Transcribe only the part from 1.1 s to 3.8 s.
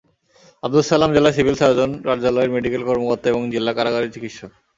জেলা civil surgeon কার্যালয়ের medical কর্মকর্তা এবং জেলা